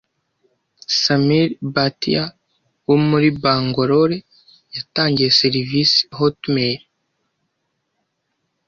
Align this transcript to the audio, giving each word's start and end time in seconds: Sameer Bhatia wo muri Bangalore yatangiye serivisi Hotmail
Sameer 1.01 1.49
Bhatia 1.73 2.23
wo 2.87 2.95
muri 3.07 3.27
Bangalore 3.41 4.17
yatangiye 4.75 5.29
serivisi 5.41 5.99
Hotmail 6.17 6.79